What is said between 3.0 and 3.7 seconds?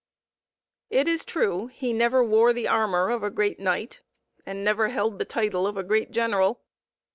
of a great